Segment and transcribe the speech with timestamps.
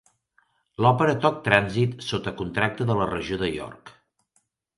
[0.85, 3.95] L'opera Tok Transit sota contracte de la regió de York.